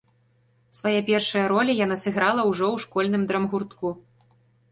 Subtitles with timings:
[0.77, 3.87] Свае першыя ролі яна сыграла ўжо ў школьным драмгуртку.